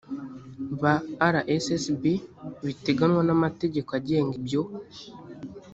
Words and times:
ba 0.81 0.93
rssb 1.33 2.03
biteganywa 2.65 3.21
n 3.25 3.29
amategeko 3.35 3.89
agenga 3.99 4.33
ibyo 4.41 4.61